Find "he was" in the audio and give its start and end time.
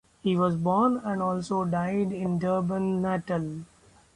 0.23-0.55